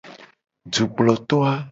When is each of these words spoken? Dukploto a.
Dukploto 0.73 1.39
a. 1.51 1.53